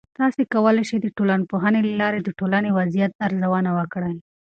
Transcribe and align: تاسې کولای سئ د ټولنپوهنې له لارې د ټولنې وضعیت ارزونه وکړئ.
تاسې 0.17 0.41
کولای 0.53 0.83
سئ 0.89 0.97
د 1.01 1.07
ټولنپوهنې 1.17 1.79
له 1.87 1.93
لارې 2.01 2.19
د 2.23 2.29
ټولنې 2.39 2.69
وضعیت 2.79 3.11
ارزونه 3.25 3.69
وکړئ. 3.79 4.15